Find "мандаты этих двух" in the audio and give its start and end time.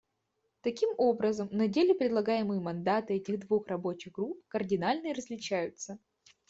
2.59-3.67